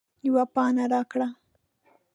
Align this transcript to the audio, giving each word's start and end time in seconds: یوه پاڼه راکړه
یوه 0.27 0.43
پاڼه 0.53 0.85
راکړه 0.93 1.27